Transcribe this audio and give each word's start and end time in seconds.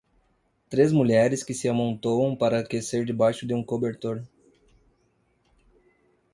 Três 0.67 0.91
mulheres 0.91 1.43
que 1.43 1.53
se 1.53 1.69
amontoam 1.69 2.35
para 2.35 2.57
aquecer 2.61 3.05
debaixo 3.05 3.45
de 3.45 3.53
um 3.53 3.63
cobertor. 3.63 4.25